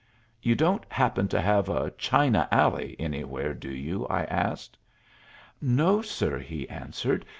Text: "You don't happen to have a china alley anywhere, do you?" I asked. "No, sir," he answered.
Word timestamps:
"You 0.41 0.55
don't 0.55 0.83
happen 0.91 1.27
to 1.27 1.39
have 1.39 1.69
a 1.69 1.91
china 1.91 2.47
alley 2.51 2.95
anywhere, 2.97 3.53
do 3.53 3.69
you?" 3.69 4.07
I 4.07 4.23
asked. 4.23 4.75
"No, 5.61 6.01
sir," 6.01 6.39
he 6.39 6.67
answered. 6.69 7.23